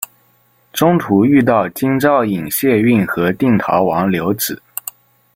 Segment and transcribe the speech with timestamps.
[0.73, 4.57] 中途遇到京兆尹解恽和定陶王刘祉。